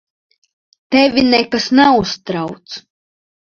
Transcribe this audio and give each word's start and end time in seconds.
Tevi 0.95 1.25
nekas 1.27 1.69
neuztrauc. 1.81 2.69